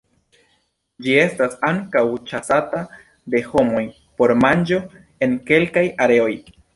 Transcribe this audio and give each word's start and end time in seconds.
Ĝi 1.07 1.11
estas 1.23 1.57
ankaŭ 1.67 2.01
ĉasata 2.31 2.79
de 3.33 3.41
homoj 3.49 3.83
por 4.23 4.33
manĝo 4.45 4.81
en 5.27 5.37
kelkaj 5.51 5.85
areoj. 6.07 6.31